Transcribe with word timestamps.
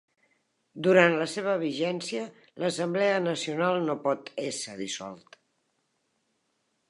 Durant 0.85 1.17
la 1.17 1.27
seva 1.33 1.51
vigència 1.63 2.23
l'Assemblea 2.63 3.21
Nacional 3.27 3.79
no 3.91 3.95
pot 4.07 4.31
ésser 4.49 4.75
dissolt. 4.83 5.41